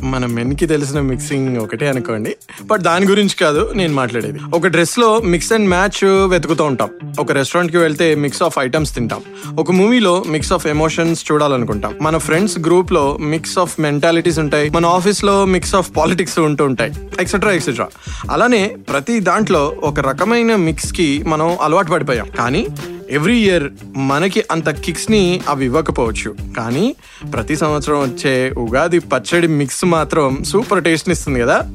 మన 0.00 0.26
మెన్కి 0.26 0.66
తెలిసిన 0.66 1.00
మిక్సింగ్ 1.00 1.56
ఒకటే 1.56 1.88
అనుకోండి. 1.88 2.36
బట్ 2.64 2.80
దాని 2.80 3.06
గురించి 3.06 3.36
కాదు 3.40 3.72
నేను 3.76 3.94
మాట్లాడేది. 3.94 4.38
ఒక 4.54 4.66
డ్రెస్లో 4.66 5.20
మిక్స్ 5.20 5.52
అండ్ 5.52 5.68
మ్యాచ్ 5.68 6.04
వెతుకుతూ 6.04 6.64
ఉంటాం. 6.64 6.88
ఒక 7.20 7.32
రెస్టారెంట్కి 7.32 7.78
వెళ్తే 7.78 8.14
మిక్స్ 8.14 8.42
ఆఫ్ 8.42 8.58
ఐటమ్స్ 8.58 8.94
తింటాం. 8.94 9.20
ఒక 9.58 9.70
మూవీలో 9.70 10.24
మిక్స్ 10.26 10.52
ఆఫ్ 10.52 10.66
ఎమోషన్స్ 10.66 11.32
చూడాలనుకుంటాం. 11.32 11.94
మన 12.02 12.18
ఫ్రెండ్స్ 12.18 12.58
గ్రూప్లో 12.58 13.16
మిక్స్ 13.16 13.58
ఆఫ్ 13.58 13.80
మెంటాలిటీస్ 13.80 14.38
ఉంటాయి. 14.38 14.70
మన 14.70 14.86
ఆఫీస్లో 14.86 15.44
మిక్స్ 15.44 15.74
ఆఫ్ 15.74 15.90
పాలిటిక్స్ 15.96 16.38
ఉంటూ 16.38 16.64
ఉంటాయి. 16.64 16.92
ఎక్సెట్రా 17.20 17.52
ఎక్సెట్రా 17.52 17.86
అలానే 18.30 18.76
ప్రతి 18.90 19.20
దాంట్లో 19.20 19.76
ఒక 19.82 20.00
రకమైన 20.00 20.56
మిక్స్కి 20.56 21.22
మనం 21.22 21.56
అలవాటు 21.62 21.90
పడిపోయాం. 21.90 22.28
కానీ 22.38 22.66
ఎవ్రీ 23.10 23.38
ఇయర్ 23.38 23.64
మనకి 23.96 24.44
అంత 24.50 24.70
కిక్స్ని 24.70 25.40
అవి 25.48 25.64
ఇవ్వకపోవచ్చు. 25.64 26.36
కానీ 26.56 26.96
ప్రతి 27.32 27.56
సంవత్సరం 27.56 28.00
వచ్చే 28.00 28.50
ఉగాది 28.58 28.98
పచ్చడి 28.98 29.46
మిక్స్ 29.46 29.84
మాత్రం 29.84 30.44
సూపర్ 30.44 30.84
టేస్ట్ని 30.84 31.12
ఇస్తుంది 31.12 31.40
కదా. 31.40 31.70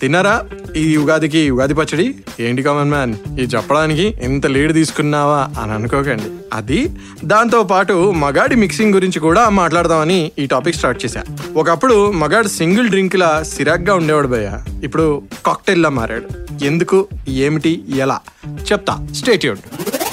తిన్నారా? 0.00 0.44
ఈ 0.76 0.96
ఉగాదికి 0.96 1.50
ఉగాది 1.50 1.74
పచ్చడి? 1.74 2.14
ఏంటి 2.40 2.62
కామన్ 2.62 2.90
మ్యాన్? 2.90 3.14
ఇది 3.40 3.56
చెప్పడానికి 3.56 4.14
ఎంత 4.22 4.46
లేడు 4.46 4.72
తీసుకున్నావా 4.72 5.50
అని 5.62 5.72
అనుకోకండి. 5.72 6.22
అది 6.52 6.90
దాంతో 7.24 7.62
పాటు 7.62 8.10
మగాడి 8.10 8.54
మిక్సింగ్ 8.54 8.94
గురించి 8.94 9.20
కూడా 9.20 9.48
మాట్లాడదామని 9.48 10.32
ఈ 10.38 10.46
టాపిక్ 10.46 10.76
స్టార్ట్ 10.76 11.04
చేశా. 11.04 11.24
ఒకప్పుడు 11.56 12.10
మగాడు 12.10 12.48
సింగిల్ 12.48 12.88
డ్రింక్లా 12.88 13.42
సిరాగ్గా 13.42 13.94
ఉండేవాడు 13.94 14.28
భయ్య. 14.28 14.58
ఇప్పుడు 14.84 15.22
కాక్టైల్లా 15.46 15.88
మారాడు. 15.88 16.24
ఎందుకు? 16.64 17.06
ఏమిటి? 17.28 17.84
ఎలా? 17.96 18.20
చెప్తా. 18.48 19.08
స్టేట్యూడ్ 19.14 19.58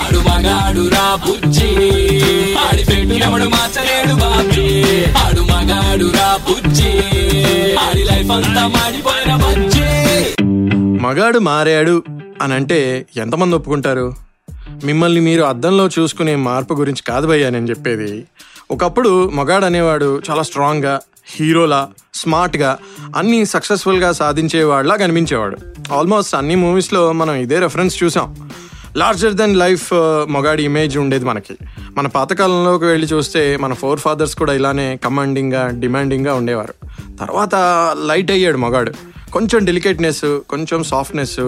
ఆడు 0.09 0.19
మగాడు 0.19 0.89
రా 0.89 1.15
బుజ్జి. 1.15 1.67
ఆడి 2.53 2.83
పెట్టు 2.83 3.49
మార్చలేడు 3.49 4.15
బాబీ. 4.15 4.83
ఆడు 5.03 5.41
మగాడు 5.41 6.05
రా 6.05 6.39
బుజ్జి. 6.49 6.89
ఆడి 7.73 8.03
లైఫ్ 8.03 8.31
అంతా 8.31 8.67
మాడిపోయిన 8.67 9.35
బుజ్జి. 9.35 10.43
మగాడు 11.05 11.39
మారాడు 11.39 12.03
అని 12.41 12.53
అంటే 12.53 13.05
ఎంతమంది 13.17 13.55
ఒప్పుకుంటారు? 13.55 14.13
మిమ్మల్ని 14.83 15.21
మీరు 15.21 15.41
అద్దంలో 15.41 15.89
చూసుకునే 15.99 16.35
మార్పు 16.35 16.73
గురించి 16.73 17.03
కాదు 17.03 17.27
భయ్యా 17.27 17.49
నేను 17.49 17.69
చెప్పేది. 17.69 18.23
ఒకప్పుడు 18.71 19.29
మగాడు 19.29 19.65
అనేవాడు 19.65 20.21
చాలా 20.29 20.41
స్ట్రాంగ్గా 20.41 20.99
హీరోలా 21.35 21.87
స్మార్ట్గా 22.13 22.77
అన్నీ 23.15 23.45
సక్సెస్ఫుల్గా 23.45 24.11
సాధించేవాడిలా 24.11 24.95
కనిపించేవాడు. 24.95 25.57
ఆల్మోస్ట్ 25.93 26.35
అన్ని 26.35 26.55
మూవీస్లో 26.55 27.11
మనం 27.11 27.33
ఇదే 27.33 27.59
రెఫరెన్స్ 27.59 28.03
చూసాం. 28.03 28.49
లార్జర్ 28.95 29.33
దెన్ 29.33 29.55
లైఫ్ 29.55 29.93
మొగాడి 30.29 30.63
ఇమేజ్ 30.63 30.97
ఉండేది 30.97 31.25
మనకి. 31.25 31.57
మన 31.97 32.07
పాతకాలంలోకి 32.07 32.85
వెళ్ళి 32.85 33.07
చూస్తే 33.07 33.57
మన 33.57 33.73
ఫోర్ 33.73 33.99
ఫాదర్స్ 33.99 34.35
కూడా 34.35 34.53
ఇలానే 34.53 34.97
కమాండింగ్గా 34.97 35.71
డిమాండింగ్గా 35.73 36.33
ఉండేవారు. 36.33 36.73
తర్వాత 37.19 37.55
లైట్ 38.05 38.31
అయ్యాడు 38.31 38.57
మొగాడు. 38.57 38.93
కొంచెం 39.31 39.65
డెలికేట్నెస్ 39.65 40.39
కొంచెం 40.49 40.83
సాఫ్ట్నెస్ 40.83 41.39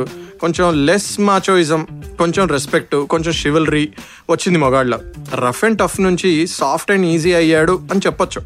కొంచెం 0.41 0.85
లెస్ 0.85 1.19
మాచోయిజం 1.19 1.88
కొంచెం 2.18 2.47
రెస్పెక్ట్ 2.47 2.96
కొంచెం 2.96 3.34
షివల్రీ 3.34 3.90
వచ్చింది 4.30 4.59
మొగాళ్ళలో 4.59 5.00
రఫ్ 5.47 5.66
అండ్ 5.66 5.78
టఫ్ 5.78 6.01
నుంచి 6.01 6.47
సాఫ్ట్ 6.47 6.91
అండ్ 6.91 7.06
ఈజీ 7.06 7.34
అయ్యాడు 7.34 7.81
అని 7.91 8.00
చెప్పొచ్చు. 8.06 8.41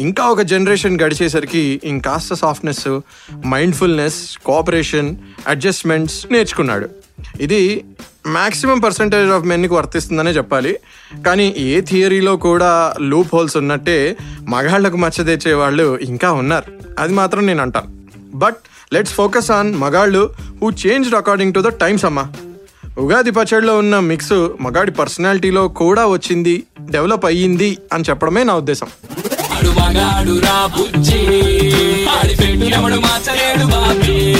ఇంకా 0.00 0.24
ఒక 0.24 0.40
జనరేషన్ 0.40 1.00
గడిచేసరికి 1.00 1.80
ఇంకాస్త 1.84 2.34
సాఫ్ట్నెస్ 2.34 3.00
మైండ్ఫుల్నెస్ 3.46 4.38
కోఆపరేషన్ 4.38 5.16
అడ్జస్ట్మెంట్స్ 5.48 6.26
నేర్చుకున్నాడు. 6.32 6.88
ఇది 7.40 7.84
మాక్సిమం 8.28 8.78
పర్సంటేజ్ 8.78 9.30
ఆఫ్ 9.30 9.44
మెన్కి 9.44 9.74
వర్తిస్తుందనే 9.74 10.30
చెప్పాలి. 10.30 10.78
కానీ 11.26 11.54
ఏ 11.58 11.80
థియరీలో 11.80 12.36
కూడా 12.36 12.94
లూప్ 13.00 13.28
హోల్స్ 13.34 13.56
ఉన్నట్టే 13.56 14.16
మగాళ్ళకు 14.48 14.96
మచ్చ 14.96 15.24
తెచ్చే 15.24 15.54
వాళ్ళు 15.54 15.98
ఇంకా 15.98 16.32
ఉన్నారు. 16.32 16.72
అది 16.98 17.12
మాత్రం 17.12 17.46
నేను 17.46 17.62
అంటాను. 17.62 17.86
బట్ 18.34 18.56
లెట్స్ 18.92 19.12
ఫోకస్ 19.12 19.50
ఆన్ 19.50 19.74
మగాళ్ళు 19.74 20.34
who 20.62 20.70
changed 20.70 21.14
according 21.14 21.52
to 21.54 21.60
the 21.60 21.68
times 21.68 22.04
అమ్మా. 22.04 22.26
ఉగాది 22.98 23.30
పచ్చడిలో 23.30 23.78
ఉన్న 23.78 23.98
మిక్స్ 23.98 24.48
మగాడి 24.60 24.90
పర్సనాలిటీలో 24.90 25.68
కూడా 25.68 26.06
వచ్చింది 26.06 26.62
డెవలప్ 26.90 27.26
అయ్యింది 27.26 27.78
అని 27.92 28.04
చెప్పడమే 28.10 28.44
నా 28.44 28.54
ఉద్దేశం. 28.54 28.86
మగాడు 29.78 30.38
రా 30.38 30.66
బుజ్జి. 30.66 31.20
ఆడి 32.08 32.36
పెట్టు 32.36 32.64
ఎవడు 32.64 32.94
మార్చలేడు 32.94 33.66
బాబీ. 33.66 34.37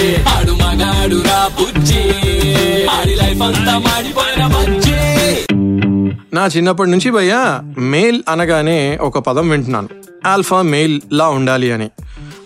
నా 6.34 6.46
చిన్నప్పటి 6.46 6.90
నుంచి 6.90 7.10
భయ్యా 7.10 7.60
మేల్ 7.78 8.22
అనగానే 8.28 8.96
ఒక 8.96 9.18
పదం 9.18 9.48
వింటున్నాను. 9.48 9.88
ఆల్ఫా 10.26 10.62
మేల్ 10.62 11.00
లా 11.12 11.28
ఉండాలి 11.28 11.72
అని. 11.72 11.90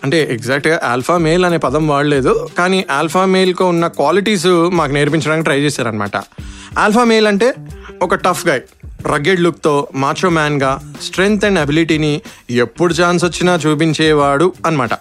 అంటే 0.03 0.27
ఎగ్జాక్ట్గా 0.31 0.81
ఆల్ఫా 0.83 1.17
మేల్ 1.17 1.45
అనే 1.45 1.57
పదం 1.57 1.87
వాడలేదు 1.87 2.49
కానీ 2.57 2.85
ఆల్ఫా 2.91 3.25
మేల్కు 3.25 3.63
ఉన్న 3.63 3.87
క్వాలిటీస్ 3.87 4.69
మాకు 4.73 4.91
నేర్పించడానికి 4.91 5.43
ట్రై 5.43 5.59
చేశారనమాట 5.59 6.17
ఆల్ఫా 6.79 7.03
మేల్ 7.03 7.27
అంటే 7.27 7.53
ఒక 8.01 8.15
టఫ్ 8.15 8.47
గాయ్ 8.47 8.61
రగ్గెడ్ 9.07 9.39
లుక్తో 9.39 9.87
మాచో 9.95 10.29
మ్యాన్గా 10.29 10.93
స్ట్రెంగ్త్ 11.01 11.45
అండ్ 11.45 11.59
అబిలిటీని 11.59 12.21
ఎప్పుడు 12.49 12.93
ఛాన్స్ 12.93 13.25
వచ్చినా 13.25 13.55
చూపించేవాడు 13.55 14.53
అనమాట 14.65 14.93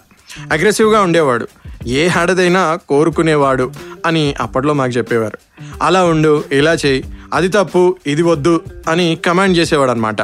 అగ్రెసివ్గా 0.52 1.00
ఉండేవాడు. 1.00 1.48
ఏ 1.86 2.08
ఆడదైనా 2.08 2.78
కోరుకునేవాడు 2.88 3.72
అని 4.06 4.34
అప్పట్లో 4.40 4.74
మాకు 4.74 4.92
చెప్పేవారు. 4.92 5.38
అలా 5.82 6.04
ఉండు 6.04 6.44
ఇలా 6.52 6.74
చేయి 6.74 7.04
అది 7.34 7.48
తప్పు 7.48 7.96
ఇది 8.06 8.22
వద్దు 8.22 8.60
అని 8.88 9.18
కమాండ్ 9.26 9.58
చేసేవాడు 9.58 9.90
అనమాట 9.90 10.16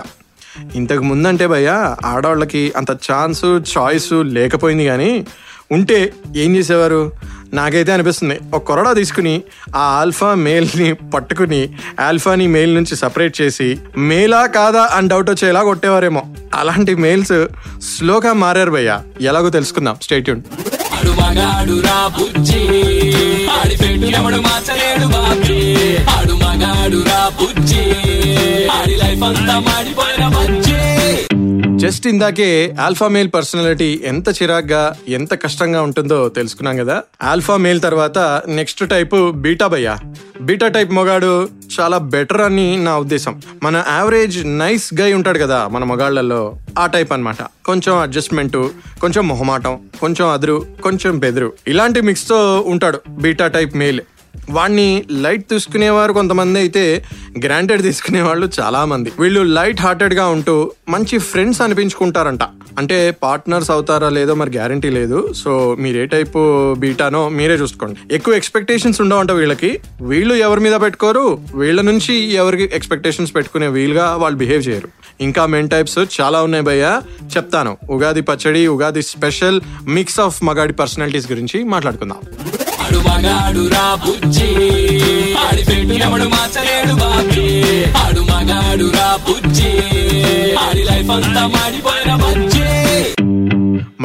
ఇంతకు 0.75 1.03
ముందంటే 1.03 1.47
భయ్య 1.47 1.97
ఆడవాళ్ళకి 2.05 2.73
అంత 2.77 2.91
ఛాన్సు 2.91 3.65
చాయిస్ 3.79 4.13
లేకపోయింది 4.13 4.87
కానీ 4.87 5.27
ఉంటే 5.71 6.13
ఏం 6.37 6.57
చేసేవారు? 6.57 7.13
నాకైతే 7.53 7.93
అనిపిస్తుంది 7.93 8.41
ఒక 8.55 8.65
కొరడా 8.65 8.93
తీసుకుని 8.93 9.43
ఆ 9.77 9.81
ఆల్ఫా 9.81 10.35
మేల్ని 10.35 10.95
పట్టుకుని 10.95 11.75
ఆల్ఫాని 12.01 12.47
మేల్ 12.47 12.75
నుంచి 12.75 12.97
సపరేట్ 12.97 13.41
చేసి 13.41 13.79
మేలా 13.97 14.47
కాదా 14.47 14.89
అని 14.93 15.09
డౌట్ 15.09 15.31
వచ్చేలా 15.31 15.63
కొట్టేవారేమో. 15.63 16.23
అలాంటి 16.55 16.95
మెయిల్స్ 16.95 17.47
స్లోగా 17.81 18.33
మారారు 18.33 18.71
భయ్య. 18.71 19.01
ఎలాగో 19.21 19.49
తెలుసుకుందాం. 19.49 19.97
స్టేట్యూన్. 20.03 20.43
ఆడు 21.09 21.21
మగాడు 21.21 21.81
రా 21.81 21.99
బుజ్జి. 22.09 22.63
ఆడి 23.51 23.77
పెట్టు 23.77 24.07
ఎవడు 24.17 24.37
మార్చలేడు 24.37 25.07
బాబీ. 25.07 25.57
ఆడు 25.97 26.33
మగాడు 26.33 26.99
రా 27.07 27.31
బుజ్జి. 27.41 27.85
ఆడి 28.69 28.97
లైఫ్ 28.97 29.23
అంతా 29.23 29.59
మాడిపోయిన 29.59 30.29
బుజ్జి. 30.29 30.77
జస్ట్ 31.77 32.07
ఇందాకే 32.07 32.75
ఆల్ఫా 32.81 33.09
మేల్ 33.09 33.31
పర్సనాలిటీ 33.35 34.03
ఎంత 34.05 34.29
చిరాగ్గా 34.29 34.97
ఎంత 35.09 35.35
కష్టంగా 35.43 35.83
ఉంటుందో 35.83 36.29
తెలుసుకున్నాం 36.29 36.77
కదా. 36.77 37.03
ఆల్ఫా 37.23 37.57
మేల్ 37.57 37.81
తర్వాత 37.81 38.43
నెక్స్ట్ 38.49 38.89
టైప్ 38.89 39.33
బీటా 39.33 39.67
భయ్యా. 39.67 39.99
బీటా 40.41 40.69
టైప్ 40.69 40.93
మొగాడు 40.93 41.49
చాలా 41.81 41.99
బెటర్ 41.99 42.41
అని 42.41 42.85
నా 42.85 42.99
ఉద్దేశం. 42.99 43.41
మన 43.63 43.85
యావరేజ్ 43.89 44.59
నైస్ 44.59 44.95
గై 45.01 45.13
ఉంటాడు 45.13 45.39
కదా 45.39 45.69
మన 45.69 45.85
మొగాళ్ళలో 45.85 46.57
ఆ 46.79 46.87
టైప్ 46.87 47.13
అన్నమాట. 47.13 47.43
కొంచెం 47.43 47.99
అడ్జస్ట్మెంట్ 47.99 48.57
కొంచెం 49.01 49.29
మొహమాటం 49.29 49.79
కొంచెం 50.01 50.29
అదురు 50.29 50.67
కొంచెం 50.83 51.19
బెదురు. 51.19 51.53
ఇలాంటి 51.69 52.01
మిక్స్తో 52.01 52.65
ఉంటాడు 52.67 53.01
బీటా 53.09 53.47
టైప్ 53.47 53.77
మేల్. 53.77 54.01
వాడిని 54.51 55.05
లైట్ 55.11 55.49
తీసుకునేవారు 55.49 56.13
కొంతమంది 56.13 56.59
అయితే 56.59 57.05
గ్రాంటెడ్ 57.45 57.83
తీసుకునే 57.83 58.21
వాళ్ళు 58.21 58.51
చాలామంది 58.61 59.13
వీళ్ళు 59.21 59.41
లైట్ 59.41 59.81
హార్టెడ్గా 59.81 60.29
ఉంటూ 60.29 60.71
మంచి 60.89 61.19
ఫ్రెండ్స్ 61.19 61.61
అనిపించుకుంటారంట. 61.61 62.41
అంటే 62.79 63.11
పార్ట్నర్స్ 63.23 63.71
అవుతారా 63.71 64.09
లేదో 64.09 64.35
మరి 64.35 64.51
గ్యారంటీ 64.51 64.91
లేదు. 64.91 65.33
సో 65.33 65.77
మీరు 65.79 65.97
ఏ 65.99 66.07
టైపు 66.07 66.39
బీటానో 66.79 67.29
మీరే 67.29 67.55
చూసుకోండి. 67.55 68.15
ఎక్కువ 68.15 68.35
ఎక్స్పెక్టేషన్స్ 68.35 69.01
ఉండవంట 69.01 69.31
వీళ్ళకి. 69.31 69.81
వీళ్ళు 70.03 70.35
ఎవరి 70.35 70.61
మీద 70.61 70.73
పెట్టుకోరు. 70.73 71.39
వీళ్ళ 71.55 71.81
నుంచి 71.81 72.33
ఎవరికి 72.33 72.71
ఎక్స్పెక్టేషన్స్ 72.75 73.35
పెట్టుకునే 73.35 73.67
వీలుగా 73.67 74.17
వాళ్ళు 74.17 74.39
బిహేవ్ 74.39 74.69
చేయరు. 74.69 74.89
ఇంకా 75.21 75.47
మెయిన్ 75.47 75.71
టైప్స్ 75.71 75.99
చాలా 76.21 76.43
ఉన్నాయి 76.43 76.65
భయ్య. 76.65 77.01
చెప్తాను. 77.37 77.77
ఉగాది 77.91 78.21
పచ్చడి 78.21 78.67
ఉగాది 78.67 79.03
స్పెషల్ 79.03 79.61
మిక్స్ 79.87 80.21
ఆఫ్ 80.21 80.43
మగాడి 80.43 80.73
పర్సనాలిటీస్ 80.73 81.33
గురించి 81.33 81.65
మాట్లాడుకుందాం. 81.65 82.19
ఆడు 82.81 82.99
మగాడు 82.99 83.69
రా 83.75 83.99
బుజ్జి. 84.07 84.47
ఆడి 85.35 85.63
మార్చలేడు 86.27 86.95
బాబీ. 86.95 87.85
ఆడు 87.85 88.21
మగాడు 88.21 88.91
రా 88.97 89.19
బుజ్జి. 89.29 89.73
ఆడి 90.57 90.85
లైఫ్ 90.85 91.11
అంతా 91.11 91.47
మాడిపోయిన 91.47 92.15
బజ్జి. 92.15 92.58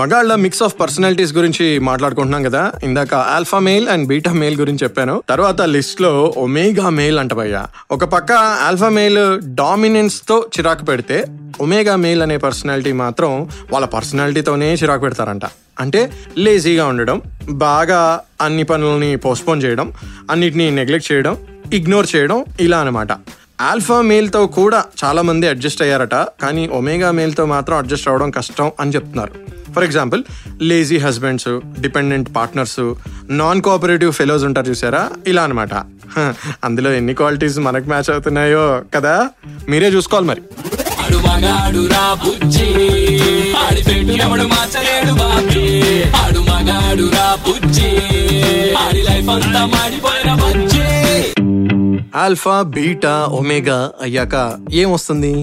మగాళ్ళ 0.03 0.35
మిక్స్ 0.35 0.63
ఆఫ్ 0.63 0.73
పర్సనాలిటీస్ 0.79 1.33
గురించి 1.33 1.79
మాట్లాడుకుంటున్నాం 1.79 2.43
కదా. 2.43 2.71
ఇందాక 2.83 3.13
alpha 3.13 3.59
male 3.59 3.87
and 3.87 4.07
beta 4.07 4.31
male 4.33 4.55
గురించి 4.59 4.79
చెప్పాను. 4.83 5.23
తర్వాత 5.29 5.61
లిస్ట్లో 5.61 6.33
ఒమేగా 6.37 6.89
మేల్ 6.89 7.19
అంట 7.19 7.33
భయ్య 7.33 7.65
ఒక 7.91 8.03
పక్క 8.03 8.31
ఆల్ఫా 8.67 8.89
మేల్ 8.89 9.19
డామినెన్స్తో 9.59 10.45
చిరాకు 10.57 10.85
పెడితే 10.85 11.25
ఒమేగా 11.61 11.95
మేల్ 11.95 12.21
అనే 12.21 12.37
పర్సనాలిటీ 12.37 12.91
మాత్రం 13.03 13.31
వాళ్ళ 13.71 13.85
పర్సనాలిటీతోనే 13.85 14.73
చిరాకు 14.73 15.01
పెడతారంట. 15.01 15.45
అంటే 15.79 16.01
లేజీగా 16.37 16.85
ఉండడం 16.85 17.21
బాగా 17.49 18.01
అన్ని 18.41 18.63
పనులని 18.63 19.15
పోస్ట్పోన్ 19.15 19.63
చేయడం 19.63 19.93
అన్నిటినీ 20.31 20.69
నెగ్లెక్ట్ 20.69 21.11
చేయడం 21.11 21.37
ఇగ్నోర్ 21.73 22.07
చేయడం 22.15 22.45
ఇలా 22.59 22.79
అనమాట 22.79 23.11
ఆల్ఫా 23.61 24.01
మేల్తో 24.01 24.47
కూడా 24.47 24.85
చాలా 25.03 25.21
మంది 25.21 25.47
అడ్జస్ట్ 25.47 25.81
అయ్యారట. 25.81 26.15
కానీ 26.15 26.67
ఒమేగా 26.67 27.11
మేల్తో 27.11 27.45
మాత్రం 27.45 27.77
అడ్జస్ట్ 27.77 28.07
అవ్వడం 28.07 28.31
కష్టం 28.31 28.71
అని 28.79 28.91
చెప్తున్నారు. 28.91 29.62
For 29.75 29.83
example 29.83 30.23
lazy 30.61 30.97
husbands 30.97 31.47
dependent 31.79 32.35
partners 32.35 32.79
non 33.29 33.61
cooperative 33.61 34.11
fellows 34.11 34.43
ఉంటారు 34.43 34.69
చూసారా? 34.69 35.09
ఇలా 35.27 35.43
అనమాట 35.43 35.73
అందులో 36.63 36.93
ఎన్ని 36.93 37.13
క్వాలిటీస్ 37.13 37.59
మనకు 37.59 37.87
మ్యాచ్ 37.87 38.09
అవుతున్నాయో 38.09 38.83
కదా? 38.95 39.15
మీరే 39.69 39.87
చూసుకోవాలి 39.87 40.27
మరి. 40.27 40.41
ఆల్ఫా 52.15 52.61
బీటా 52.61 53.25
ఒమేగా 53.31 53.91
అయ్యాక 54.01 54.35
ఏమొస్తుంది 54.71 55.33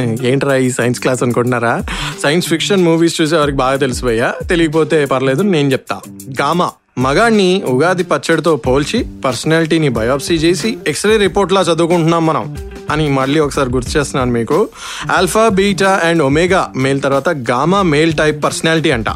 ఏంట్రా 0.00 0.56
ఈ 0.56 0.70
సైన్స్ 0.70 1.00
క్లాస్ 1.00 1.22
అనుకుంటున్నారా? 1.22 1.82
సైన్స్ 2.22 2.48
ఫిక్షన్ 2.48 2.84
మూవీస్ 2.84 3.20
చూసే 3.20 3.36
వారికి 3.36 3.58
బాగా 3.58 3.76
తెలిసిపోయా 3.76 4.34
తెలియకపోతే 4.48 5.04
పర్లేదు 5.04 5.42
నేను 5.42 5.72
చెప్తా. 5.72 6.00
గామా 6.40 6.70
మగాడిని 6.98 7.62
ఉగాది 7.62 8.02
పచ్చడితో 8.02 8.56
పోల్చి 8.56 9.06
పర్సనాలిటీని 9.24 9.88
బయోప్సీ 9.88 10.34
చేసి 10.34 10.78
ఎక్స్రే 10.86 11.16
రిపోర్ట్లా 11.16 11.60
చదువుకుంటున్నాం 11.60 12.26
మనం 12.26 12.56
అని 12.90 13.10
మళ్ళీ 13.10 13.40
ఒకసారి 13.40 13.70
గుర్తు 13.70 13.98
చేస్తున్నాను 13.98 14.32
మీకు. 14.32 14.68
Alpha 15.16 15.48
beta 15.48 16.00
and 16.04 16.22
omega 16.22 16.72
male 16.76 17.02
తర్వాత 17.02 17.28
గామా 17.28 17.82
మేల్ 17.82 18.12
టైప్ 18.12 18.44
పర్సనాలిటీ 18.44 18.90
అంట. 18.90 19.06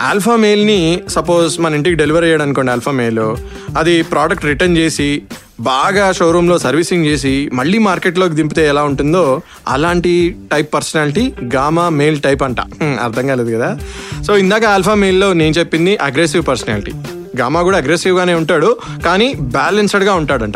ఆల్ఫా 0.00 0.36
మేల్ని 0.36 1.00
సపోజ్ 1.08 1.60
మన 1.60 1.74
ఇంటికి 1.74 1.96
డెలివరీ 1.96 2.24
అయ్యాడు 2.24 2.42
అనుకోండి 2.42 2.72
ఆల్ఫా 2.72 2.92
మేల్. 2.92 3.36
అది 3.78 4.02
ప్రోడక్ట్ 4.02 4.44
రిటర్న్ 4.44 4.76
చేసి 4.76 5.22
బాగా 5.60 6.12
షోరూంలో 6.12 6.58
సర్వీసింగ్ 6.58 7.04
చేసి 7.04 7.50
మళ్ళీ 7.52 7.78
మార్కెట్లోకి 7.78 8.34
దింపితే 8.34 8.66
ఎలా 8.68 8.84
ఉంటుందో 8.84 9.42
అలాంటి 9.68 10.36
type 10.52 10.74
personality 10.74 11.32
gamma 11.54 11.88
male 11.88 12.20
type 12.20 12.42
అంట. 12.42 12.60
అర్థం 12.82 13.26
కాలేదు 13.26 13.50
కదా? 13.56 13.78
సో 14.22 14.36
ఇందాక 14.36 14.64
ఆల్ఫా 14.64 14.94
మేల్లో 14.94 15.32
నేను 15.32 15.54
చెప్పింది 15.58 15.96
అగ్రెసివ్ 15.96 16.46
పర్సనాలిటీ 16.46 16.92
గామా 17.40 17.62
కూడా 17.62 17.78
అగ్రెసివ్గానే 17.78 18.34
ఉంటాడు 18.34 18.76
కానీ 19.06 19.34
బ్యాలెన్స్డ్గా 19.40 20.14
ఉంటాడంట. 20.14 20.54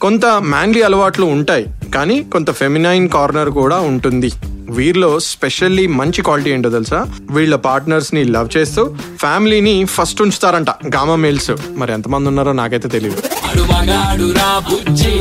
కొంత 0.00 0.26
మ్యాన్లీ 0.26 0.82
అలవాట్లు 0.82 1.26
ఉంటాయి 1.26 1.66
కానీ 1.94 2.22
కొంత 2.22 2.50
ఫెమినైన్ 2.50 3.08
కార్నర్ 3.08 3.50
కూడా 3.50 3.76
ఉంటుంది. 3.76 4.30
వీరిలో 4.76 5.20
స్పెషల్లీ 5.20 5.86
మంచి 5.86 6.22
క్వాలిటీ 6.22 6.50
ఏంటో 6.50 6.70
తెలుసా? 6.70 6.98
వీళ్ళ 7.30 7.54
పార్ట్నర్స్ని 7.68 8.24
లవ్ 8.24 8.48
చేస్తూ 8.56 8.82
ఫ్యామిలీని 9.16 9.84
ఫస్ట్ 9.84 10.22
ఉంచుతారంట 10.22 10.70
గామా 10.94 11.16
మేల్స్. 11.16 11.50
మరి 11.76 11.92
ఎంతమంది 11.92 12.28
ఉన్నారో 12.28 12.52
నాకైతే 12.52 12.88
తెలియదు 12.88 13.22
ఆడు 13.48 13.62
మగాడు 13.62 14.28
రా 14.38 14.50
బుజ్జి. 14.70 15.14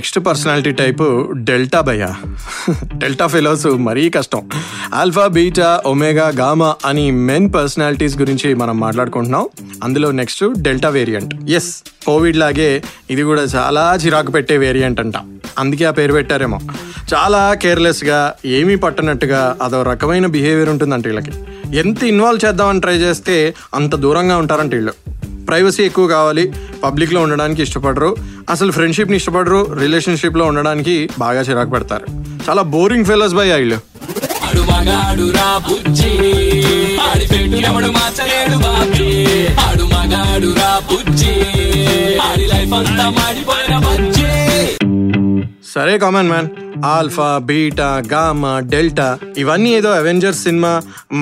నెక్స్ట్ 0.00 0.18
పర్సనాలిటీ 0.26 0.72
టైపు 0.72 1.04
డెల్టా 1.48 1.80
భయ 1.80 2.04
డెల్టా 3.00 3.26
ఫెలోస్ 3.26 3.66
మరీ 3.86 4.10
కష్టం. 4.10 4.42
ఆల్ఫా 4.94 5.26
బీటా 5.26 5.82
ఒమేగా 5.86 6.26
గామా 6.28 6.68
అని 6.84 7.10
మెన్ 7.10 7.48
పర్సనాలిటీస్ 7.54 8.18
గురించి 8.18 8.54
మనం 8.54 8.80
మాట్లాడుకుంటున్నాం. 8.80 9.44
అందులో 9.84 10.10
next 10.20 10.44
delta 10.58 10.88
variant. 10.88 11.34
Yes 11.50 11.70
Covid 12.06 12.36
లాగే 12.36 12.82
ఇది 13.10 13.22
కూడా 13.22 13.42
చాలా 13.42 13.84
చిరాకు 14.04 14.32
పెట్టే 14.32 14.56
వేరియంట్ 14.56 15.00
అంట. 15.00 15.16
అందుకే 15.58 15.84
ఆ 15.84 15.90
పేరు 15.90 16.12
పెట్టారేమో. 16.12 16.60
చాలా 17.14 17.54
కేర్లెస్గా 17.54 18.34
ఏమీ 18.46 18.76
పట్టనట్టుగా 18.76 19.56
అదో 19.62 19.82
రకమైన 19.82 20.26
బిహేవియర్ 20.26 20.68
ఉంటుందంట 20.68 21.06
వీళ్ళకి. 21.06 21.34
ఎంత 21.78 22.02
ఇన్వాల్వ్ 22.04 22.44
చేద్దామని 22.46 22.80
ట్రై 22.80 22.98
చేస్తే 23.06 23.54
అంత 23.74 23.94
దూరంగా 23.94 24.36
ఉంటారంట 24.36 24.74
వీళ్ళు. 24.74 24.94
ప్రైవసీ 25.50 25.82
ఎక్కువ 25.90 26.06
కావాలి 26.16 26.44
పబ్లిక్లో 26.84 27.20
ఉండడానికి 27.26 27.62
ఇష్టపడరు. 27.66 28.10
అసలు 28.54 28.72
ఫ్రెండ్షిప్ని 28.78 29.16
ఇష్టపడరు 29.20 29.60
రిలేషన్షిప్లో 29.82 30.44
ఉండడానికి 30.50 30.96
బాగా 31.18 31.40
చిరాకు 31.48 31.70
పెడతారు. 31.76 32.06
చాలా 32.48 32.62
బోరింగ్ 32.74 33.08
ఫెలోస్ 33.10 33.34
బై 33.40 33.48
వీళ్ళు. 33.52 33.78
సరే 45.74 45.92
common 45.98 46.28
man 46.28 46.48
alpha 46.84 47.28
beta 47.48 47.88
gamma 48.12 48.52
delta 48.72 49.06
ఇవన్నీ 49.38 49.70
ఏదో 49.78 49.90
అవెంజర్స్ 50.00 50.42
సినిమా 50.46 50.72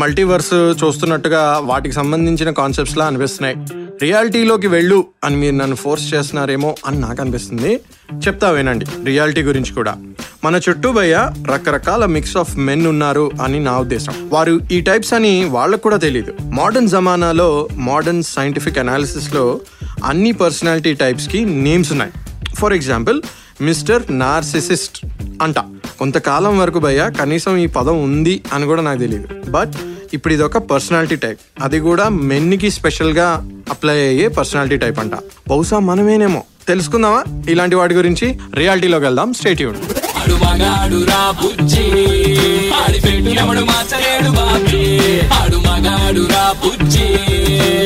మల్టీవర్స్ 0.01 0.55
చూస్తున్నట్టుగా 0.83 1.43
వాటికి 1.71 1.95
సంబంధించిన 1.95 2.51
కాన్సెప్ట్స్ 2.61 2.99
లా 2.99 3.07
అనిపిస్తున్నాయి. 3.11 3.57
రియాలిటీలోకి 4.03 4.67
వెళ్ళు 4.67 5.05
అని 5.25 5.37
మీరు 5.37 5.55
నన్ను 5.55 5.77
ఫోర్స్ 5.77 6.15
చేస్తున్నారేమో 6.15 6.77
అని 6.87 7.01
నాకు 7.01 7.21
అనిపిస్తుంది. 7.21 7.81
చెప్తా 8.27 8.51
వినండి 8.51 8.87
రియాలిటీ 9.05 9.43
గురించి 9.43 9.73
కూడా. 9.73 9.97
మన 10.45 10.61
చుట్టూ 10.69 10.93
భయ్య 10.93 11.31
రకరకాల 11.53 12.05
మిక్స్ 12.05 12.37
ఆఫ్ 12.37 12.57
మెన్ 12.57 12.87
ఉన్నారు 12.87 13.31
అని 13.43 13.65
నా 13.65 13.79
ఉద్దేశం. 13.79 14.15
వారు 14.33 14.61
ఈ 14.73 14.81
టైప్స్ 14.81 15.15
అని 15.15 15.45
వాళ్ళకు 15.45 15.83
కూడా 15.83 15.97
తెలియదు 15.97 16.35
మోడర్న్ 16.43 16.89
జమానాలో 16.89 17.69
మోడర్న్ 17.73 18.23
సైంటిఫిక్ 18.23 18.79
అనాలిసిస్లో 18.79 19.61
అన్ని 20.05 20.33
పర్సనాలిటీ 20.33 20.95
టైప్స్కి 20.95 21.45
నేమ్స్ 21.45 21.93
ఉన్నాయి. 21.93 22.13
ఫర్ 22.55 22.73
ఎగ్జాంపుల్ 22.73 23.23
మిస్టర్ 23.61 24.03
నార్సిసిస్ట్ 24.11 25.07
అంట. 25.43 25.59
కొంతకాలం 25.99 26.59
వరకు 26.59 26.79
భయ్య 26.79 27.11
కనీసం 27.21 27.57
ఈ 27.57 27.67
పదం 27.67 28.03
ఉంది 28.03 28.43
అని 28.53 28.67
కూడా 28.67 28.83
నాకు 28.83 28.99
తెలియదు 28.99 29.51
బట్ 29.51 29.73
ఇప్పుడు 30.15 30.35
ఇది 30.35 30.43
ఒక 30.43 30.59
పర్సనాలిటీ 30.59 31.17
టైప్ 31.17 31.39
అది 31.63 31.81
కూడా 31.81 32.09
మెన్కి 32.09 32.71
స్పెషల్గా 32.71 33.49
అప్లై 33.71 34.09
అయ్యే 34.09 34.29
పర్సనాలిటీ 34.29 34.77
టైప్ 34.77 34.99
అంట. 34.99 35.13
బహుశా 35.49 35.79
మనమేనేమో. 35.79 36.43
తెలుసుకుందామా? 36.69 37.25
ఇలాంటి 37.49 37.77
వాటి 37.77 37.95
గురించి 37.95 38.39
రియాలిటీలోకి 38.55 39.05
వెళ్దాం. 39.05 39.33
స్టేట్ 39.33 39.63
యూన్ 39.63 39.77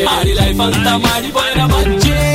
ఆడి 0.09 0.35
లైఫ్ 0.35 0.61
అంతా 0.61 0.97
మాడిపోయిన 0.97 1.65
మంచి 1.65 2.32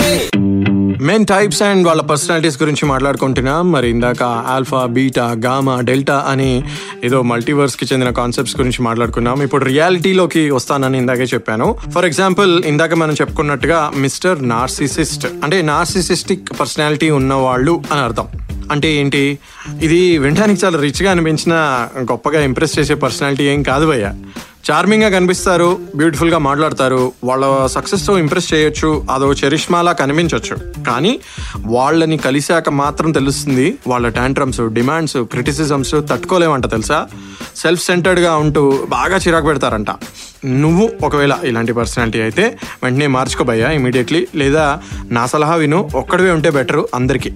మెన్ 1.08 1.26
టైప్స్ 1.26 1.62
అండ్ 1.62 1.88
వాళ్ళ 1.88 2.02
పర్సనాలిటీస్ 2.02 2.62
గురించి 2.62 2.86
మాట్లాడుకుంటున్నాం. 2.86 3.72
మరి 3.72 3.90
ఇందాక 3.90 4.24
ఆల్ఫా 4.24 4.86
బీటా 4.86 5.36
గామా 5.46 5.82
డెల్టా 5.82 6.26
అని 6.28 6.64
ఏదో 7.04 7.22
మల్టీవర్స్కి 7.22 7.86
చెందిన 7.94 8.10
కాన్సెప్ట్స్ 8.10 8.60
గురించి 8.60 8.82
మాట్లాడుకున్నాం. 8.82 9.44
ఇప్పుడు 9.44 9.66
రియాలిటీలోకి 9.66 10.50
వస్తానని 10.50 10.98
ఇందాకే 10.98 11.24
చెప్పాను. 11.24 11.78
ఫర్ 11.96 12.06
ఎగ్జాంపుల్ 12.06 12.66
ఇందాక 12.66 12.94
మనం 12.94 13.14
చెప్పుకున్నట్టుగా 13.14 13.92
మిస్టర్ 13.98 14.50
నార్సిసిస్ట్. 14.50 15.28
అంటే 15.44 15.62
నార్సిసిస్టిక్ 15.62 16.50
పర్సనాలిటీ 16.60 17.10
ఉన్నవాళ్ళు 17.10 17.82
అని 17.92 18.02
అర్థం. 18.02 18.28
అంటే 18.72 18.94
ఏంటి? 18.94 19.40
ఇది 19.82 20.18
వినడానికి 20.18 20.66
చాలా 20.66 20.80
రిచ్గా 20.80 21.12
అనిపించిన 21.12 21.54
గొప్పగా 22.02 22.44
ఇంప్రెస్ 22.44 22.80
చేసే 22.80 22.94
పర్సనాలిటీ 22.94 23.44
ఏం 23.44 23.64
కాదు 23.64 23.88
భయ్య. 23.88 24.12
చార్మింగ్గా 24.68 25.10
కనిపిస్తారు 25.10 25.68
బ్యూటిఫుల్గా 25.96 26.38
మాట్లాడతారు. 26.38 27.12
వాళ్ళ 27.24 27.46
సక్సెస్తో 27.66 28.18
ఇంప్రెస్ 28.18 28.54
చేయొచ్చు 28.54 28.90
అదో 29.12 29.28
చరిష్మాలా 29.34 29.92
కనిపించవచ్చు 29.92 30.56
కానీ 30.84 31.20
వాళ్ళని 31.66 32.18
కలిశాక 32.18 32.70
మాత్రం 32.70 33.12
తెలుస్తుంది 33.12 33.68
వాళ్ళ 33.88 34.08
టాంట్రమ్స్ 34.10 34.62
డిమాండ్స్ 34.78 35.18
క్రిటిసిజమ్స్ 35.18 35.96
తట్టుకోలేమంట 36.12 36.72
తెలుసా? 36.72 37.08
సెల్ఫ్ 37.56 37.84
సెంటర్డ్గా 37.84 38.36
ఉంటూ 38.36 38.64
బాగా 38.90 39.18
చిరాకు 39.18 39.46
పెడతారంట. 39.46 39.92
నువ్వు 40.46 40.90
ఒకవేళ 41.04 41.36
ఇలాంటి 41.44 41.74
పర్సనాలిటీ 41.74 42.22
అయితే 42.22 42.58
వెంటనే 42.84 43.08
మార్చుకోబోయా 43.08 43.72
ఇమీడియట్లీ 43.72 44.28
లేదా 44.36 44.66
నా 45.18 45.26
సలహా 45.26 45.56
విను 45.56 45.90
ఒక్కడివే 45.96 46.32
ఉంటే 46.32 46.50
బెటరు 46.50 46.88
అందరికీ. 46.96 47.32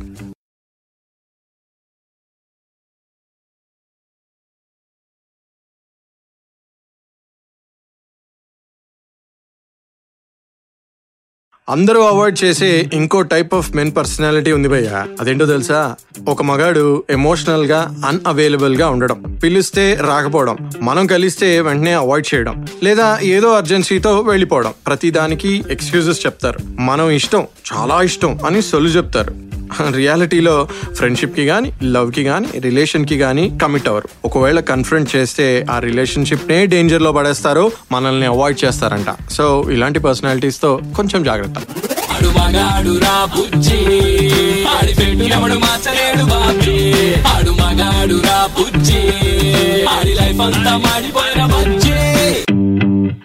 అందరూ 11.71 12.01
అవాయిడ్ 12.01 12.43
చేసే 12.43 12.89
ఇంకో 12.93 13.21
టైప్ 13.21 13.55
ఆఫ్ 13.55 13.75
మెన్ 13.75 13.91
పర్సనాలిటీ 13.97 14.51
ఉంది 14.51 14.67
భయ్య. 14.67 15.05
అదేంటో 15.19 15.45
తెలుసా? 15.45 15.95
ఒక 16.27 16.43
మగాడు 16.43 17.03
ఎమోషనల్గా 17.09 17.95
అన్అవైలబుల్గా 18.05 18.89
ఉండడం. 18.89 19.39
పిలిస్తే 19.43 19.93
రాకపోవడం. 19.93 20.57
మనం 20.81 21.07
కలిస్తే 21.07 21.61
వెంటనే 21.61 21.93
అవాయిడ్ 21.93 22.35
చేయడం. 22.35 22.65
లేదా 22.83 23.19
ఏదో 23.23 23.49
అర్జెన్సీతో 23.49 24.19
వెళ్ళిపోవడం. 24.19 24.73
ప్రతి 24.87 25.11
దానికి 25.11 25.63
ఎక్స్క్యూజెస్ 25.69 26.25
చెప్తారు. 26.25 26.59
మనం 26.79 27.09
ఇష్టం 27.09 27.47
చాలా 27.73 28.01
ఇష్టం 28.01 28.39
అని 28.45 28.61
సొల్లు 28.61 28.89
చెప్తారు. 28.89 29.50
రియాలిటీలో 29.91 30.67
ఫ్రెండ్షిప్కి 30.95 31.45
కానీ 31.45 31.73
లవ్కి 31.83 32.23
కానీ 32.23 32.59
రిలేషన్కి 32.59 33.17
కానీ 33.17 33.57
కమిట్ 33.63 33.87
అవ్వరు. 33.87 34.09
ఒకవేళ 34.25 34.59
కన్ఫ్రంట్ 34.59 35.15
చేస్తే 35.15 35.65
ఆ 35.71 35.79
రిలేషన్షిప్ 35.79 36.47
నే 36.49 36.65
డేంజర్లో 36.65 37.11
పడేస్తారు 37.11 37.71
మనల్ని 37.91 38.25
అవాయిడ్ 38.25 38.65
చేస్తారంట. 38.65 39.31
సో 39.31 39.65
ఇలాంటి 39.71 39.99
పర్సనాలిటీస్తో 39.99 40.79
కొంచెం 40.95 41.23
జాగ్రత్త. 41.23 41.57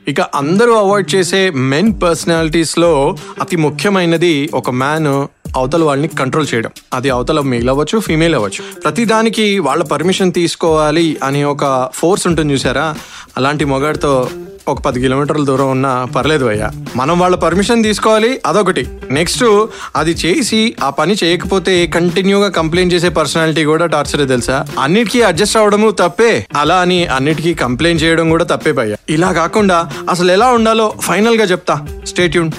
ఇక 0.09 0.21
అందరూ 0.21 0.73
అవాయిడ్ 0.75 1.15
చేసే 1.15 1.51
మెన్ 1.51 2.03
పర్సనాలిటీస్లో 2.03 3.17
అతి 3.41 3.57
ముఖ్యమైనది 3.57 4.51
ఒక 4.55 4.71
మ్యాన్ 4.71 5.27
అవతల 5.57 5.85
వాళ్ళని 5.85 6.09
కంట్రోల్ 6.09 6.47
చేయడం. 6.55 6.71
అది 6.95 7.11
అవతల 7.11 7.41
మేల్ 7.41 7.69
అవ్వచ్చు 7.69 7.99
ఫీమేల్ 7.99 8.35
అవ్వచ్చు. 8.35 8.81
ప్రతి 8.81 9.05
దానికి 9.05 9.59
వాళ్ళ 9.59 9.83
పర్మిషన్ 9.83 10.33
తీసుకోవాలి 10.33 11.17
అనే 11.23 11.45
ఒక 11.45 11.91
ఫోర్స్ 11.95 12.27
ఉంటుంది 12.27 12.53
చూసారా? 12.53 12.95
అలాంటి 13.37 13.65
మొగాడితో 13.65 14.29
ఒక 14.69 14.81
పది 14.81 15.01
కిలోమీటర్ల 15.01 15.45
దూరం 15.45 15.71
ఉన్నా 15.71 16.05
పర్లేదు 16.05 16.45
అయ్యా. 16.45 16.71
మనం 16.97 17.19
వాళ్ళ 17.19 17.37
పర్మిషన్ 17.37 17.83
తీసుకోవాలి 17.83 18.41
అదొకటి. 18.47 18.89
నెక్స్ట్ 19.11 19.67
అది 19.97 20.11
చేసి 20.11 20.77
ఆ 20.83 20.91
పని 20.91 21.17
చేయకపోతే 21.25 21.87
కంటిన్యూగా 21.87 22.49
కంప్లైంట్ 22.49 22.95
చేసే 22.95 23.09
పర్సనాలిటీ 23.09 23.65
కూడా 23.65 23.87
టార్చర్ 23.87 24.29
తెలుసా? 24.29 24.67
అన్నిటికీ 24.81 25.23
అడ్జస్ట్ 25.23 25.57
అవడము 25.57 25.91
తప్పే. 25.91 26.47
అలా 26.57 26.77
అని 26.77 27.07
అన్నిటికీ 27.07 27.55
కంప్లైంట్ 27.55 28.03
చేయడం 28.03 28.31
కూడా 28.31 28.45
తప్పే 28.45 28.73
భయ్యా. 28.73 28.97
ఇలా 29.11 29.33
కాకుండా 29.33 29.91
అసలు 30.11 30.33
ఎలా 30.33 30.47
ఉండాలో 30.47 30.95
ఫైనల్గా 31.01 31.45
చెప్తా. 31.45 31.87
స్టేట్యూన్ 32.07 32.51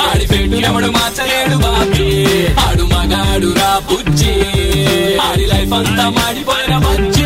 ఆడి 0.00 0.26
పెట్టు 0.26 0.56
ఎవడు 0.56 0.86
మార్చలేడు 0.86 1.56
బాబీ. 1.56 2.08
ఆడు 2.46 2.82
మగాడు 2.82 3.54
రా 3.56 3.80
బుజ్జి. 3.92 4.34
ఆడి 5.18 5.46
లైఫ్ 5.46 5.72
అంతా 5.72 6.08
మాడిపోయిన 6.08 6.78
బుజ్జి. 6.78 7.24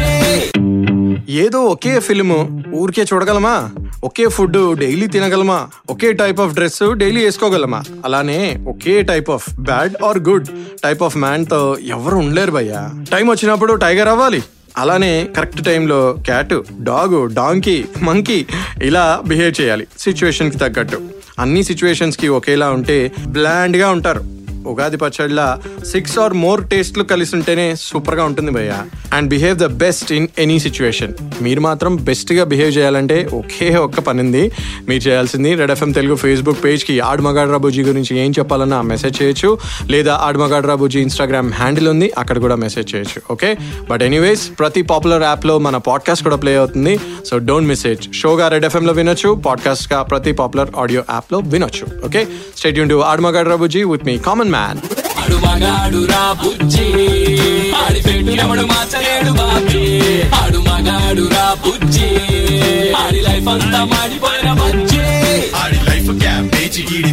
ఏదో 1.33 1.61
ఒకే 1.65 2.01
ఫిల్మ్ 2.01 2.75
ఊరికే 2.75 3.03
చూడగలమా? 3.03 3.71
ఒకే 4.05 4.29
ఫుడ్ 4.29 4.79
డైలీ 4.79 5.07
తినగలమా? 5.07 5.69
ఒకే 5.91 6.13
టైప్ 6.13 6.41
ఆఫ్ 6.41 6.55
డ్రెస్ 6.55 6.95
డైలీ 6.95 7.25
వేసుకోగలమా? 7.25 7.83
అలానే 8.05 8.59
ఒకే 8.69 9.03
type 9.03 9.31
of 9.31 9.61
bad 9.61 9.95
or 10.05 10.19
good. 10.19 10.47
Type 10.85 11.03
of 11.03 11.17
మ్యాన్తో 11.17 11.77
ఎవరు 11.87 12.17
ఉండలేరు 12.17 12.51
భయ్యా. 12.51 12.91
టైం 13.13 13.29
వచ్చినప్పుడు 13.29 13.73
టైగర్ 13.73 14.09
అవ్వాలి. 14.09 14.43
అలానే 14.79 15.29
కరెక్ట్ 15.37 15.65
టైంలో 15.65 16.13
క్యాట్ 16.13 16.63
డాగు 16.83 17.27
డాంకీ 17.27 17.85
మంకీ 18.03 18.47
ఇలా 18.83 19.23
బిహేవ్ 19.27 19.61
చేయాలి. 19.61 19.87
సిచ్యువేషన్కి 19.99 20.57
తగ్గట్టు. 20.57 21.01
అన్ని 21.39 21.63
సిచ్యువేషన్స్కి 21.63 22.29
ఒకేలా 22.29 22.71
ఉంటే 22.71 23.13
బ్లాండ్గా 23.27 23.91
ఉంటారు. 23.91 24.42
ఉగాది 24.67 24.97
పచ్చడిలా 24.97 25.59
సిక్స్ 25.87 26.19
ఆర్ 26.19 26.33
మోర్ 26.33 26.69
టేస్ట్లు 26.69 27.03
కలిసి 27.03 27.37
ఉంటేనే 27.37 27.75
సూపర్గా 27.81 28.25
ఉంటుంది 28.25 28.51
భయ్య. 28.51 28.83
And 29.13 29.29
behave 29.29 29.59
the 29.59 29.67
best 29.67 30.13
in 30.13 30.29
any 30.39 30.59
situation 30.59 31.13
మీరు 31.43 31.61
మాత్రం 31.61 31.97
బెస్ట్గా 31.97 32.45
బిహేవ్ 32.45 32.77
చేయాలంటే 32.77 33.29
ఒకే 33.35 33.77
ఒక్క 33.77 34.01
పని 34.01 34.21
ఉంది 34.21 34.53
మీరు 34.89 35.09
చేయాల్సింది 35.09 35.55
రెడ్ 35.55 35.71
ఎఫ్ఎం 35.71 35.93
తెలుగు 35.93 36.15
ఫేస్బుక్ 36.15 36.65
పేజ్కి 36.65 36.83
కి 36.83 36.99
రాబుజీ 37.01 37.83
గురించి 37.83 38.19
ఏం 38.19 38.31
చెప్పాలన్నా 38.31 38.83
మెసేజ్ 38.83 39.23
చేయొచ్చు. 39.23 39.59
లేదా 39.87 40.15
ఆడ్ 40.15 40.67
రాబుజీ 40.67 41.01
ఇన్స్టాగ్రామ్ 41.01 41.53
హ్యాండిల్ 41.53 41.89
ఉంది 41.89 42.13
అక్కడ 42.19 42.39
కూడా 42.39 42.57
మెసేజ్ 42.57 42.95
చేయొచ్చు. 42.95 43.23
ఓకే 43.31 43.57
బట్ 43.91 44.03
ఎనీవేస్ 44.03 44.51
ప్రతి 44.59 44.83
పాపులర్ 44.83 45.23
యాప్లో 45.23 45.59
మన 45.59 45.77
పాడ్కాస్ట్ 45.77 46.25
కూడా 46.25 46.37
ప్లే 46.37 46.57
అవుతుంది. 46.57 47.01
సో 47.27 47.39
డోంట్ 47.39 47.69
మిస్ 47.69 47.87
ఇట్ 47.87 48.15
షోగా 48.15 48.49
రెడ్ 48.49 48.65
ఎఫ్ఎంలో 48.65 48.93
వినొచ్చు 48.93 49.43
పాడ్కాస్ట్గా 49.47 50.03
ప్రతి 50.03 50.33
పాపులర్ 50.33 50.71
ఆడియో 50.77 51.05
యాప్లో 51.11 51.39
వినొచ్చు. 51.39 52.07
ఓకే 52.07 52.27
స్టేట్ 52.57 52.79
యూన్ 52.79 52.91
టు 52.91 52.95
ఆడ్ 52.95 53.23
రాబుజీ 53.49 53.85
విత్ 53.85 54.05
మీ 54.05 54.19
కామన్ 54.19 54.52
మ్యాన్. 54.55 54.81
ఆడు 63.01 63.21
లైఫ్ 63.29 63.49
అంతా 63.49 63.81
మాడిపోయిన 63.85 64.53
బజ్జీ. 64.53 65.03
ఆడి 65.63 65.79
లైఫ్ 65.89 66.11
క్యాబేజీ 66.23 66.83
ఈడి 66.97 67.13